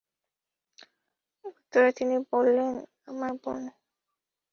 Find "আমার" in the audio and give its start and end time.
3.07-3.31